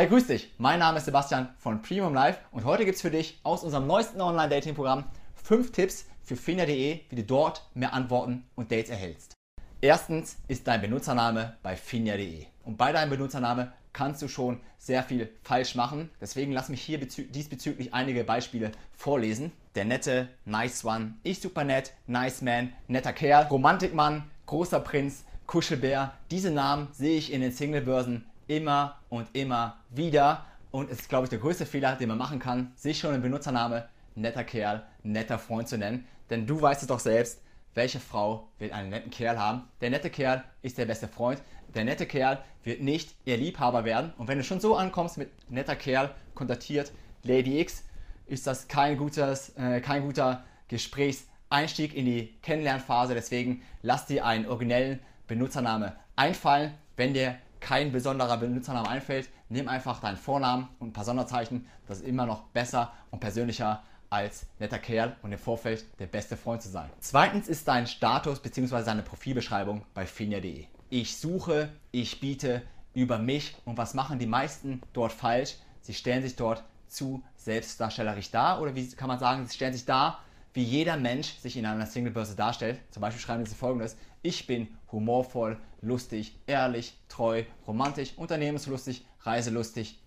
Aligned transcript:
Hi, 0.00 0.06
grüß 0.06 0.28
dich. 0.28 0.50
Mein 0.56 0.78
Name 0.78 0.96
ist 0.96 1.04
Sebastian 1.04 1.50
von 1.58 1.82
Premium 1.82 2.14
Life 2.14 2.38
und 2.52 2.64
heute 2.64 2.86
gibt 2.86 2.96
es 2.96 3.02
für 3.02 3.10
dich 3.10 3.38
aus 3.42 3.62
unserem 3.62 3.86
neuesten 3.86 4.22
Online-Dating-Programm 4.22 5.04
5 5.34 5.72
Tipps 5.72 6.06
für 6.22 6.36
Finja.de, 6.36 7.00
wie 7.10 7.16
du 7.16 7.22
dort 7.22 7.68
mehr 7.74 7.92
Antworten 7.92 8.44
und 8.54 8.72
Dates 8.72 8.88
erhältst. 8.88 9.34
Erstens 9.82 10.38
ist 10.48 10.66
dein 10.66 10.80
Benutzername 10.80 11.58
bei 11.62 11.76
Finja.de. 11.76 12.46
Und 12.64 12.78
bei 12.78 12.92
deinem 12.92 13.10
Benutzername 13.10 13.74
kannst 13.92 14.22
du 14.22 14.28
schon 14.28 14.62
sehr 14.78 15.02
viel 15.02 15.28
falsch 15.42 15.74
machen. 15.74 16.08
Deswegen 16.18 16.52
lass 16.52 16.70
mich 16.70 16.80
hier 16.80 16.96
diesbezüglich 16.96 17.92
einige 17.92 18.24
Beispiele 18.24 18.72
vorlesen. 18.96 19.52
Der 19.74 19.84
nette, 19.84 20.30
nice 20.46 20.82
one, 20.82 21.12
ich 21.24 21.42
super 21.42 21.64
nett, 21.64 21.92
nice 22.06 22.40
man, 22.40 22.72
netter 22.88 23.12
Kerl, 23.12 23.48
Romantikmann, 23.48 24.30
großer 24.46 24.80
Prinz, 24.80 25.26
Kuschelbär. 25.46 26.14
Diese 26.30 26.50
Namen 26.50 26.88
sehe 26.92 27.18
ich 27.18 27.30
in 27.30 27.42
den 27.42 27.52
Singlebörsen 27.52 28.24
immer 28.50 28.98
und 29.08 29.28
immer 29.32 29.78
wieder. 29.90 30.44
Und 30.70 30.90
es 30.90 31.00
ist, 31.00 31.08
glaube 31.08 31.24
ich, 31.24 31.30
der 31.30 31.38
größte 31.38 31.66
Fehler, 31.66 31.96
den 31.96 32.08
man 32.08 32.18
machen 32.18 32.38
kann, 32.38 32.72
sich 32.74 32.98
schon 32.98 33.14
im 33.14 33.22
Benutzername 33.22 33.88
netter 34.16 34.44
Kerl, 34.44 34.84
netter 35.02 35.38
Freund 35.38 35.68
zu 35.68 35.78
nennen. 35.78 36.06
Denn 36.28 36.46
du 36.46 36.60
weißt 36.60 36.82
es 36.82 36.88
doch 36.88 36.98
selbst, 37.00 37.40
welche 37.74 38.00
Frau 38.00 38.48
will 38.58 38.72
einen 38.72 38.90
netten 38.90 39.10
Kerl 39.10 39.38
haben? 39.38 39.68
Der 39.80 39.90
nette 39.90 40.10
Kerl 40.10 40.42
ist 40.62 40.78
der 40.78 40.86
beste 40.86 41.06
Freund. 41.06 41.40
Der 41.74 41.84
nette 41.84 42.06
Kerl 42.06 42.42
wird 42.64 42.82
nicht 42.82 43.14
ihr 43.24 43.36
Liebhaber 43.36 43.84
werden. 43.84 44.12
Und 44.18 44.26
wenn 44.26 44.38
du 44.38 44.44
schon 44.44 44.60
so 44.60 44.76
ankommst 44.76 45.16
mit 45.16 45.30
netter 45.48 45.76
Kerl, 45.76 46.10
kontaktiert 46.34 46.92
Lady 47.22 47.60
X, 47.60 47.84
ist 48.26 48.46
das 48.46 48.66
kein, 48.66 48.96
gutes, 48.96 49.56
äh, 49.56 49.80
kein 49.80 50.02
guter 50.02 50.44
Gesprächseinstieg 50.68 51.94
in 51.94 52.04
die 52.04 52.34
Kennenlernphase. 52.42 53.14
Deswegen 53.14 53.62
lass 53.82 54.06
dir 54.06 54.26
einen 54.26 54.46
originellen 54.46 54.98
Benutzername 55.28 55.94
einfallen. 56.16 56.74
Wenn 56.96 57.14
dir 57.14 57.38
kein 57.60 57.92
besonderer 57.92 58.36
Benutzername 58.38 58.88
einfällt, 58.88 59.28
nimm 59.48 59.68
einfach 59.68 60.00
deinen 60.00 60.16
Vornamen 60.16 60.68
und 60.78 60.88
ein 60.88 60.92
paar 60.92 61.04
Sonderzeichen. 61.04 61.66
Das 61.86 61.98
ist 61.98 62.06
immer 62.06 62.26
noch 62.26 62.42
besser 62.48 62.92
und 63.10 63.20
persönlicher 63.20 63.82
als 64.10 64.46
netter 64.58 64.78
Kerl 64.78 65.16
und 65.22 65.32
im 65.32 65.38
Vorfeld 65.38 65.84
der 66.00 66.06
beste 66.06 66.36
Freund 66.36 66.62
zu 66.62 66.68
sein. 66.68 66.90
Zweitens 66.98 67.48
ist 67.48 67.68
dein 67.68 67.86
Status 67.86 68.40
bzw. 68.40 68.82
deine 68.82 69.02
Profilbeschreibung 69.02 69.84
bei 69.94 70.04
finja.de. 70.04 70.66
Ich 70.90 71.16
suche, 71.16 71.70
ich 71.92 72.20
biete 72.20 72.62
über 72.92 73.18
mich 73.18 73.56
und 73.64 73.78
was 73.78 73.94
machen 73.94 74.18
die 74.18 74.26
meisten 74.26 74.82
dort 74.92 75.12
falsch? 75.12 75.56
Sie 75.80 75.94
stellen 75.94 76.22
sich 76.22 76.34
dort 76.34 76.64
zu 76.88 77.22
selbstdarstellerisch 77.36 78.32
dar 78.32 78.60
oder 78.60 78.74
wie 78.74 78.88
kann 78.90 79.08
man 79.08 79.20
sagen, 79.20 79.46
sie 79.46 79.54
stellen 79.54 79.72
sich 79.72 79.84
dar, 79.84 80.24
wie 80.52 80.62
jeder 80.62 80.96
Mensch 80.96 81.34
sich 81.38 81.56
in 81.56 81.66
einer 81.66 81.86
Singlebörse 81.86 82.34
darstellt. 82.34 82.80
Zum 82.90 83.00
Beispiel 83.00 83.20
schreiben 83.20 83.46
sie 83.46 83.54
folgendes: 83.54 83.96
Ich 84.22 84.46
bin 84.46 84.68
humorvoll, 84.90 85.58
lustig, 85.80 86.36
ehrlich, 86.46 86.94
treu, 87.08 87.44
romantisch, 87.66 88.14
unternehmenslustig, 88.16 89.06
reiselustig, 89.22 89.98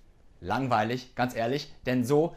langweilig, 0.42 1.16
ganz 1.16 1.36
ehrlich, 1.36 1.72
denn 1.86 2.04
so 2.04 2.36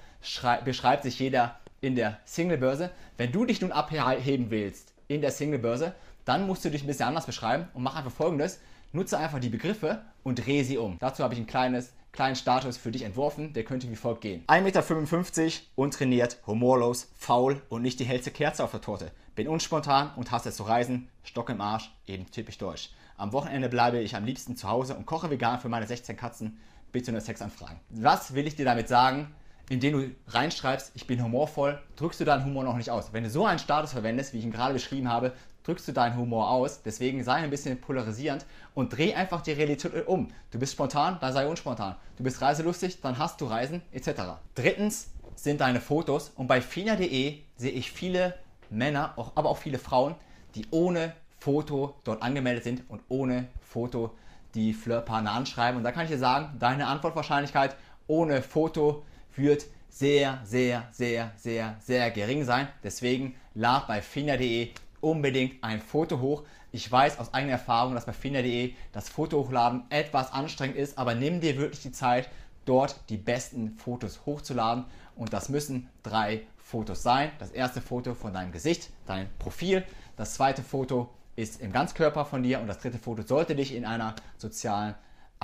beschreibt 0.64 1.02
sich 1.02 1.18
jeder 1.18 1.58
in 1.80 1.96
der 1.96 2.18
Singlebörse. 2.24 2.90
Wenn 3.16 3.32
du 3.32 3.44
dich 3.44 3.60
nun 3.60 3.72
abheben 3.72 4.50
willst 4.50 4.92
in 5.08 5.20
der 5.20 5.30
Singlebörse, 5.30 5.94
dann 6.24 6.46
musst 6.46 6.64
du 6.64 6.70
dich 6.70 6.82
ein 6.82 6.86
bisschen 6.86 7.08
anders 7.08 7.26
beschreiben 7.26 7.68
und 7.74 7.82
mach 7.82 7.96
einfach 7.96 8.12
folgendes: 8.12 8.60
Nutze 8.92 9.18
einfach 9.18 9.40
die 9.40 9.48
Begriffe 9.48 10.02
und 10.22 10.46
dreh 10.46 10.62
sie 10.62 10.78
um. 10.78 10.98
Dazu 10.98 11.22
habe 11.22 11.34
ich 11.34 11.40
ein 11.40 11.46
kleines 11.46 11.92
kleinen 12.16 12.34
Status 12.34 12.76
für 12.76 12.90
dich 12.90 13.02
entworfen. 13.02 13.52
Der 13.52 13.64
könnte 13.64 13.88
wie 13.90 13.96
folgt 13.96 14.22
gehen. 14.22 14.42
1,55 14.48 15.42
Meter, 15.42 15.60
untrainiert, 15.76 16.38
humorlos, 16.46 17.08
faul 17.16 17.62
und 17.68 17.82
nicht 17.82 18.00
die 18.00 18.04
hellste 18.04 18.32
Kerze 18.32 18.64
auf 18.64 18.72
der 18.72 18.80
Torte. 18.80 19.12
Bin 19.36 19.46
unspontan 19.46 20.10
und 20.16 20.32
hasse 20.32 20.48
es 20.48 20.56
zu 20.56 20.64
reisen. 20.64 21.08
Stock 21.22 21.50
im 21.50 21.60
Arsch, 21.60 21.92
eben 22.06 22.28
typisch 22.30 22.58
deutsch. 22.58 22.90
Am 23.16 23.32
Wochenende 23.32 23.68
bleibe 23.68 24.00
ich 24.00 24.16
am 24.16 24.24
liebsten 24.24 24.56
zu 24.56 24.68
Hause 24.68 24.96
und 24.96 25.06
koche 25.06 25.30
vegan 25.30 25.60
für 25.60 25.68
meine 25.68 25.86
16 25.86 26.16
Katzen. 26.16 26.58
Bitte 26.90 27.12
nur 27.12 27.20
Sexanfragen. 27.20 27.78
Was 27.90 28.34
will 28.34 28.46
ich 28.46 28.56
dir 28.56 28.64
damit 28.64 28.88
sagen? 28.88 29.34
Indem 29.68 29.92
du 29.92 30.10
reinschreibst, 30.28 30.92
ich 30.94 31.06
bin 31.06 31.22
humorvoll, 31.22 31.80
drückst 31.96 32.20
du 32.20 32.24
deinen 32.24 32.44
Humor 32.44 32.64
noch 32.64 32.76
nicht 32.76 32.90
aus. 32.90 33.12
Wenn 33.12 33.24
du 33.24 33.30
so 33.30 33.44
einen 33.44 33.58
Status 33.58 33.92
verwendest, 33.92 34.32
wie 34.32 34.38
ich 34.38 34.44
ihn 34.44 34.52
gerade 34.52 34.74
beschrieben 34.74 35.08
habe, 35.08 35.32
drückst 35.64 35.88
du 35.88 35.92
deinen 35.92 36.16
Humor 36.16 36.50
aus. 36.50 36.82
Deswegen 36.82 37.24
sei 37.24 37.34
ein 37.34 37.50
bisschen 37.50 37.80
polarisierend 37.80 38.46
und 38.74 38.96
dreh 38.96 39.14
einfach 39.14 39.40
die 39.42 39.52
Realität 39.52 40.06
um. 40.06 40.28
Du 40.52 40.58
bist 40.58 40.72
spontan, 40.72 41.18
dann 41.20 41.32
sei 41.32 41.46
unspontan. 41.46 41.96
Du 42.16 42.22
bist 42.22 42.40
reiselustig, 42.40 43.00
dann 43.00 43.18
hast 43.18 43.40
du 43.40 43.46
Reisen 43.46 43.82
etc. 43.92 44.38
Drittens 44.54 45.10
sind 45.34 45.60
deine 45.60 45.80
Fotos 45.80 46.30
und 46.36 46.46
bei 46.46 46.60
fina.de 46.60 47.40
sehe 47.56 47.70
ich 47.72 47.90
viele 47.90 48.34
Männer, 48.70 49.14
aber 49.34 49.50
auch 49.50 49.58
viele 49.58 49.78
Frauen, 49.78 50.14
die 50.54 50.66
ohne 50.70 51.12
Foto 51.38 51.96
dort 52.04 52.22
angemeldet 52.22 52.64
sind 52.64 52.82
und 52.88 53.02
ohne 53.08 53.48
Foto 53.60 54.14
die 54.54 54.72
Flirtpartner 54.72 55.32
anschreiben. 55.32 55.76
Und 55.76 55.84
da 55.84 55.92
kann 55.92 56.04
ich 56.04 56.10
dir 56.10 56.18
sagen, 56.18 56.56
deine 56.58 56.86
Antwortwahrscheinlichkeit 56.86 57.76
ohne 58.06 58.40
Foto 58.40 59.04
wird 59.38 59.66
sehr, 59.88 60.40
sehr, 60.44 60.88
sehr, 60.92 61.32
sehr, 61.36 61.76
sehr 61.80 62.10
gering 62.10 62.44
sein. 62.44 62.68
Deswegen 62.82 63.34
lad 63.54 63.86
bei 63.86 64.02
finja.de 64.02 64.70
unbedingt 65.00 65.62
ein 65.64 65.80
Foto 65.80 66.20
hoch. 66.20 66.42
Ich 66.72 66.90
weiß 66.90 67.18
aus 67.18 67.32
eigener 67.32 67.52
Erfahrung, 67.52 67.94
dass 67.94 68.04
bei 68.04 68.12
finja.de 68.12 68.74
das 68.92 69.08
Foto 69.08 69.38
hochladen 69.38 69.84
etwas 69.88 70.32
anstrengend 70.32 70.76
ist, 70.76 70.98
aber 70.98 71.14
nimm 71.14 71.40
dir 71.40 71.56
wirklich 71.56 71.80
die 71.80 71.92
Zeit, 71.92 72.28
dort 72.66 73.00
die 73.08 73.16
besten 73.16 73.78
Fotos 73.78 74.26
hochzuladen. 74.26 74.84
Und 75.14 75.32
das 75.32 75.48
müssen 75.48 75.88
drei 76.02 76.42
Fotos 76.58 77.02
sein. 77.02 77.30
Das 77.38 77.50
erste 77.50 77.80
Foto 77.80 78.14
von 78.14 78.34
deinem 78.34 78.52
Gesicht, 78.52 78.90
dein 79.06 79.28
Profil. 79.38 79.84
Das 80.16 80.34
zweite 80.34 80.62
Foto 80.62 81.08
ist 81.36 81.60
im 81.60 81.72
Ganzkörper 81.72 82.24
von 82.24 82.42
dir 82.42 82.60
und 82.60 82.66
das 82.66 82.78
dritte 82.78 82.98
Foto 82.98 83.22
sollte 83.22 83.54
dich 83.54 83.74
in 83.74 83.84
einer 83.84 84.14
sozialen 84.36 84.94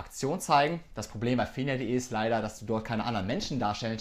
Aktion 0.03 0.41
zeigen. 0.41 0.81
Das 0.95 1.07
Problem 1.07 1.39
bei 1.39 1.47
Finja.de 1.47 1.87
ist 1.87 2.11
leider, 2.11 2.43
dass 2.43 2.59
du 2.59 2.67
dort 2.67 2.85
keine 2.85 3.05
anderen 3.05 3.27
Menschen 3.27 3.61
darstellen, 3.61 3.99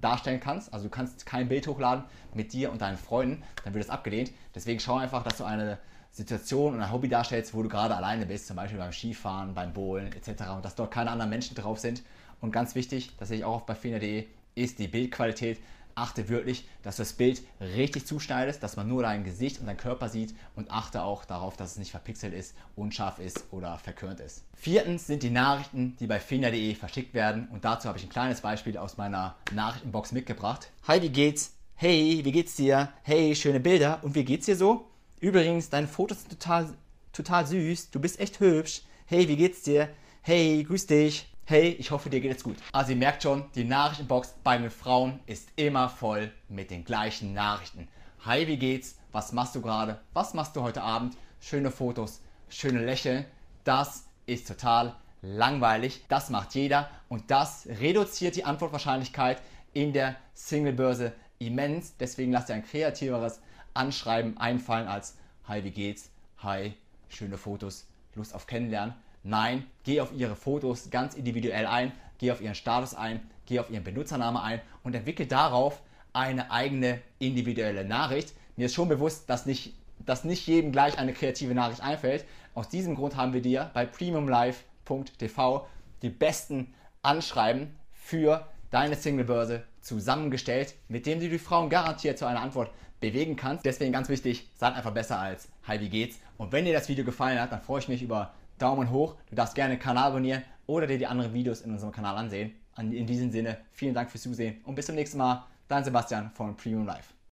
darstellen 0.00 0.40
kannst. 0.40 0.72
Also 0.72 0.86
du 0.86 0.90
kannst 0.90 1.26
kein 1.26 1.48
Bild 1.48 1.68
hochladen 1.68 2.04
mit 2.34 2.52
dir 2.52 2.72
und 2.72 2.82
deinen 2.82 2.96
Freunden, 2.96 3.44
dann 3.64 3.72
wird 3.72 3.84
es 3.84 3.90
abgelehnt. 3.90 4.32
Deswegen 4.54 4.80
schau 4.80 4.96
einfach, 4.96 5.22
dass 5.22 5.36
du 5.36 5.44
eine 5.44 5.78
Situation 6.10 6.74
und 6.74 6.80
ein 6.80 6.90
Hobby 6.90 7.08
darstellst, 7.08 7.54
wo 7.54 7.62
du 7.62 7.68
gerade 7.68 7.94
alleine 7.94 8.26
bist, 8.26 8.48
zum 8.48 8.56
Beispiel 8.56 8.78
beim 8.78 8.92
Skifahren, 8.92 9.54
beim 9.54 9.72
Bowlen 9.72 10.12
etc. 10.12 10.50
und 10.56 10.64
dass 10.64 10.74
dort 10.74 10.90
keine 10.90 11.10
anderen 11.10 11.30
Menschen 11.30 11.54
drauf 11.54 11.78
sind. 11.78 12.02
Und 12.40 12.50
ganz 12.50 12.74
wichtig, 12.74 13.12
das 13.18 13.28
sehe 13.28 13.38
ich 13.38 13.44
auch 13.44 13.62
bei 13.62 13.76
Finja.de, 13.76 14.26
ist 14.56 14.80
die 14.80 14.88
Bildqualität 14.88 15.60
achte 15.94 16.28
wirklich, 16.28 16.66
dass 16.82 16.96
du 16.96 17.02
das 17.02 17.12
Bild 17.12 17.42
richtig 17.60 18.06
zuschneidest, 18.06 18.62
dass 18.62 18.76
man 18.76 18.88
nur 18.88 19.02
dein 19.02 19.24
Gesicht 19.24 19.60
und 19.60 19.66
dein 19.66 19.76
Körper 19.76 20.08
sieht 20.08 20.34
und 20.56 20.70
achte 20.70 21.02
auch 21.02 21.24
darauf, 21.24 21.56
dass 21.56 21.72
es 21.72 21.78
nicht 21.78 21.90
verpixelt 21.90 22.34
ist, 22.34 22.54
unscharf 22.76 23.18
ist 23.18 23.44
oder 23.50 23.78
verkörnt 23.78 24.20
ist. 24.20 24.44
Viertens 24.54 25.06
sind 25.06 25.22
die 25.22 25.30
Nachrichten, 25.30 25.96
die 26.00 26.06
bei 26.06 26.20
finja.de 26.20 26.74
verschickt 26.74 27.14
werden 27.14 27.48
und 27.52 27.64
dazu 27.64 27.88
habe 27.88 27.98
ich 27.98 28.04
ein 28.04 28.10
kleines 28.10 28.40
Beispiel 28.40 28.76
aus 28.78 28.96
meiner 28.96 29.36
Nachrichtenbox 29.52 30.12
mitgebracht. 30.12 30.70
Hi, 30.88 31.00
wie 31.02 31.10
geht's? 31.10 31.54
Hey, 31.76 32.20
wie 32.22 32.32
geht's 32.32 32.56
dir? 32.56 32.92
Hey, 33.02 33.34
schöne 33.34 33.60
Bilder 33.60 33.98
und 34.02 34.14
wie 34.14 34.24
geht's 34.24 34.46
dir 34.46 34.56
so? 34.56 34.88
Übrigens, 35.20 35.70
deine 35.70 35.88
Fotos 35.88 36.20
sind 36.20 36.30
total, 36.30 36.74
total 37.12 37.46
süß, 37.46 37.90
du 37.90 38.00
bist 38.00 38.20
echt 38.20 38.40
hübsch. 38.40 38.82
Hey, 39.06 39.28
wie 39.28 39.36
geht's 39.36 39.62
dir? 39.62 39.88
Hey, 40.22 40.64
grüß 40.64 40.86
dich. 40.86 41.33
Hey, 41.46 41.76
ich 41.78 41.90
hoffe, 41.90 42.08
dir 42.08 42.22
geht 42.22 42.38
es 42.38 42.42
gut. 42.42 42.56
Also 42.72 42.92
ihr 42.92 42.96
merkt 42.96 43.22
schon, 43.22 43.44
die 43.54 43.64
Nachrichtenbox 43.64 44.36
bei 44.42 44.56
den 44.56 44.70
Frauen 44.70 45.20
ist 45.26 45.50
immer 45.56 45.90
voll 45.90 46.32
mit 46.48 46.70
den 46.70 46.86
gleichen 46.86 47.34
Nachrichten. 47.34 47.86
Hi, 48.24 48.46
wie 48.46 48.56
geht's? 48.56 48.96
Was 49.12 49.34
machst 49.34 49.54
du 49.54 49.60
gerade? 49.60 50.00
Was 50.14 50.32
machst 50.32 50.56
du 50.56 50.62
heute 50.62 50.80
Abend? 50.80 51.18
Schöne 51.40 51.70
Fotos, 51.70 52.22
schöne 52.48 52.82
Lächeln. 52.82 53.26
Das 53.62 54.06
ist 54.24 54.48
total 54.48 54.96
langweilig. 55.20 56.06
Das 56.08 56.30
macht 56.30 56.54
jeder 56.54 56.88
und 57.10 57.30
das 57.30 57.66
reduziert 57.66 58.36
die 58.36 58.46
Antwortwahrscheinlichkeit 58.46 59.42
in 59.74 59.92
der 59.92 60.16
Singlebörse 60.32 61.12
immens. 61.38 61.94
Deswegen 61.98 62.32
lasst 62.32 62.48
ihr 62.48 62.54
ein 62.54 62.64
kreativeres 62.64 63.42
Anschreiben 63.74 64.38
einfallen 64.38 64.88
als 64.88 65.18
Hi, 65.46 65.62
wie 65.62 65.72
geht's? 65.72 66.08
Hi, 66.38 66.72
schöne 67.10 67.36
Fotos, 67.36 67.86
Lust 68.14 68.34
auf 68.34 68.46
Kennenlernen. 68.46 68.94
Nein, 69.24 69.64
geh 69.84 70.02
auf 70.02 70.12
ihre 70.12 70.36
Fotos 70.36 70.90
ganz 70.90 71.14
individuell 71.14 71.66
ein, 71.66 71.92
geh 72.18 72.30
auf 72.30 72.42
ihren 72.42 72.54
Status 72.54 72.94
ein, 72.94 73.20
geh 73.46 73.58
auf 73.58 73.70
ihren 73.70 73.82
Benutzernamen 73.82 74.40
ein 74.40 74.60
und 74.82 74.94
entwickle 74.94 75.26
darauf 75.26 75.80
eine 76.12 76.50
eigene 76.50 77.00
individuelle 77.18 77.86
Nachricht. 77.86 78.34
Mir 78.56 78.66
ist 78.66 78.74
schon 78.74 78.88
bewusst, 78.88 79.28
dass 79.30 79.46
nicht, 79.46 79.72
dass 79.98 80.24
nicht 80.24 80.46
jedem 80.46 80.72
gleich 80.72 80.98
eine 80.98 81.14
kreative 81.14 81.54
Nachricht 81.54 81.82
einfällt. 81.82 82.26
Aus 82.54 82.68
diesem 82.68 82.94
Grund 82.94 83.16
haben 83.16 83.32
wir 83.32 83.40
dir 83.40 83.70
bei 83.72 83.86
premiumlife.tv 83.86 85.66
die 86.02 86.10
besten 86.10 86.74
Anschreiben 87.00 87.74
für 87.94 88.46
deine 88.70 88.94
Singlebörse 88.94 89.64
zusammengestellt, 89.80 90.74
mit 90.88 91.06
denen 91.06 91.22
du 91.22 91.30
die 91.30 91.38
Frauen 91.38 91.70
garantiert 91.70 92.18
zu 92.18 92.26
einer 92.26 92.42
Antwort 92.42 92.70
bewegen 93.00 93.36
kannst. 93.36 93.64
Deswegen 93.64 93.92
ganz 93.92 94.10
wichtig, 94.10 94.48
seid 94.56 94.74
einfach 94.74 94.92
besser 94.92 95.18
als 95.18 95.48
Hi, 95.66 95.80
wie 95.80 95.88
geht's? 95.88 96.18
Und 96.36 96.52
wenn 96.52 96.66
dir 96.66 96.74
das 96.74 96.88
Video 96.88 97.06
gefallen 97.06 97.40
hat, 97.40 97.52
dann 97.52 97.62
freue 97.62 97.80
ich 97.80 97.88
mich 97.88 98.02
über 98.02 98.34
Daumen 98.58 98.90
hoch. 98.90 99.16
Du 99.30 99.36
darfst 99.36 99.54
gerne 99.54 99.74
den 99.76 99.80
Kanal 99.80 100.10
abonnieren 100.10 100.42
oder 100.66 100.86
dir 100.86 100.98
die 100.98 101.06
anderen 101.06 101.32
Videos 101.32 101.62
in 101.62 101.72
unserem 101.72 101.92
Kanal 101.92 102.16
ansehen. 102.16 102.52
In 102.78 103.06
diesem 103.06 103.30
Sinne, 103.30 103.58
vielen 103.72 103.94
Dank 103.94 104.10
fürs 104.10 104.22
Zusehen 104.22 104.60
und 104.64 104.74
bis 104.74 104.86
zum 104.86 104.96
nächsten 104.96 105.18
Mal. 105.18 105.44
Dein 105.68 105.84
Sebastian 105.84 106.30
von 106.32 106.56
Premium 106.56 106.84
Life. 106.84 107.14